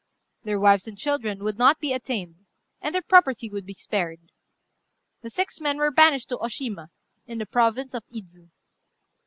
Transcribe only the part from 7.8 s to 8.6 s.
of Idzu.